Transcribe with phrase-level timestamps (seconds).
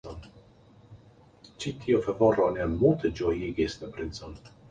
[1.49, 4.37] Ĉi tiu favoro ne multe ĝojigis la princon.